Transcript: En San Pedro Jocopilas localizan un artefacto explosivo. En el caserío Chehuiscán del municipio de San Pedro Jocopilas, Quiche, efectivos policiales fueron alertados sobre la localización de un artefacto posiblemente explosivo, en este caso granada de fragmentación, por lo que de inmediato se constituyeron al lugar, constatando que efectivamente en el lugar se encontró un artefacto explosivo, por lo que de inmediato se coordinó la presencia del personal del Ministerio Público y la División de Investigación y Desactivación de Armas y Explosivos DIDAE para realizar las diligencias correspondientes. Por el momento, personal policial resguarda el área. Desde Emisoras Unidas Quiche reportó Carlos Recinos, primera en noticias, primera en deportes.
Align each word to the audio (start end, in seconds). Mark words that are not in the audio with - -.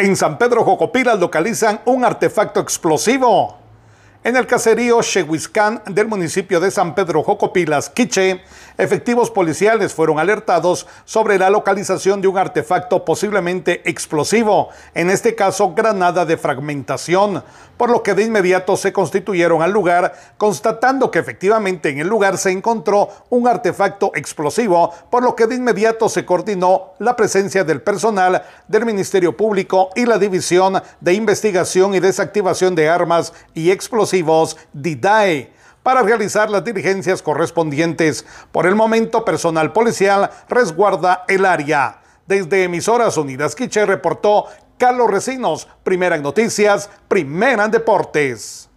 En 0.00 0.16
San 0.16 0.38
Pedro 0.38 0.64
Jocopilas 0.64 1.18
localizan 1.18 1.82
un 1.84 2.06
artefacto 2.06 2.58
explosivo. 2.60 3.59
En 4.22 4.36
el 4.36 4.46
caserío 4.46 5.00
Chehuiscán 5.00 5.80
del 5.86 6.06
municipio 6.06 6.60
de 6.60 6.70
San 6.70 6.94
Pedro 6.94 7.22
Jocopilas, 7.22 7.88
Quiche, 7.88 8.42
efectivos 8.76 9.30
policiales 9.30 9.94
fueron 9.94 10.18
alertados 10.18 10.86
sobre 11.06 11.38
la 11.38 11.48
localización 11.48 12.20
de 12.20 12.28
un 12.28 12.36
artefacto 12.36 13.02
posiblemente 13.02 13.80
explosivo, 13.88 14.68
en 14.92 15.08
este 15.08 15.34
caso 15.34 15.72
granada 15.72 16.26
de 16.26 16.36
fragmentación, 16.36 17.42
por 17.78 17.88
lo 17.88 18.02
que 18.02 18.12
de 18.12 18.24
inmediato 18.24 18.76
se 18.76 18.92
constituyeron 18.92 19.62
al 19.62 19.72
lugar, 19.72 20.12
constatando 20.36 21.10
que 21.10 21.18
efectivamente 21.18 21.88
en 21.88 22.00
el 22.00 22.06
lugar 22.08 22.36
se 22.36 22.50
encontró 22.50 23.08
un 23.30 23.48
artefacto 23.48 24.12
explosivo, 24.14 24.92
por 25.08 25.22
lo 25.22 25.34
que 25.34 25.46
de 25.46 25.54
inmediato 25.54 26.10
se 26.10 26.26
coordinó 26.26 26.92
la 26.98 27.16
presencia 27.16 27.64
del 27.64 27.80
personal 27.80 28.42
del 28.68 28.84
Ministerio 28.84 29.34
Público 29.34 29.88
y 29.96 30.04
la 30.04 30.18
División 30.18 30.82
de 31.00 31.14
Investigación 31.14 31.94
y 31.94 32.00
Desactivación 32.00 32.74
de 32.74 32.90
Armas 32.90 33.32
y 33.54 33.70
Explosivos 34.10 34.56
DIDAE 34.72 35.52
para 35.84 36.02
realizar 36.02 36.50
las 36.50 36.64
diligencias 36.64 37.22
correspondientes. 37.22 38.26
Por 38.50 38.66
el 38.66 38.74
momento, 38.74 39.24
personal 39.24 39.72
policial 39.72 40.30
resguarda 40.48 41.24
el 41.28 41.44
área. 41.46 42.00
Desde 42.26 42.64
Emisoras 42.64 43.16
Unidas 43.16 43.54
Quiche 43.54 43.86
reportó 43.86 44.46
Carlos 44.78 45.10
Recinos, 45.10 45.68
primera 45.84 46.16
en 46.16 46.22
noticias, 46.22 46.90
primera 47.06 47.66
en 47.66 47.70
deportes. 47.70 48.69